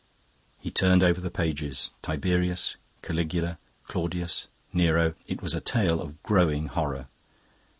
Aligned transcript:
He 0.59 0.71
turned 0.71 1.03
over 1.03 1.21
the 1.21 1.29
pages. 1.29 1.91
Tiberius, 2.01 2.75
Caligula, 3.03 3.59
Claudius, 3.83 4.47
Nero: 4.73 5.13
it 5.27 5.43
was 5.43 5.53
a 5.53 5.61
tale 5.61 6.01
of 6.01 6.23
growing 6.23 6.65
horror. 6.65 7.05